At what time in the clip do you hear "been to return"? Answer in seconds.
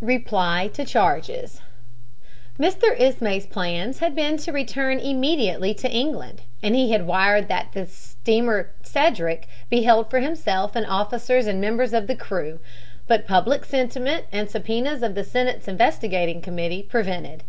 4.14-4.98